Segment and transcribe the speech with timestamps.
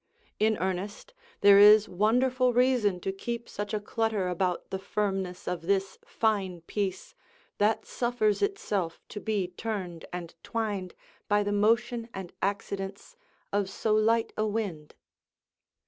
[0.39, 5.67] In earnest, there is wonderful reason to keep such a clutter about the firmness of
[5.67, 7.13] this fine piece,
[7.59, 10.95] that suffers itself to be turned and twined
[11.27, 13.15] by the motion and accidents
[13.53, 14.95] of so light a wind.